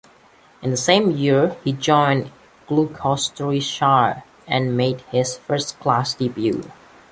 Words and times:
In 0.63 0.71
the 0.71 0.77
same 0.77 1.11
year, 1.11 1.57
he 1.63 1.73
joined 1.73 2.31
Gloucestershire 2.65 4.23
and 4.47 4.75
made 4.75 5.01
his 5.11 5.37
first-class 5.37 6.15
debut. 6.15 6.71